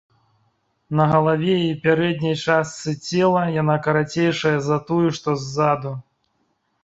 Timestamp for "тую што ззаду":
4.87-5.93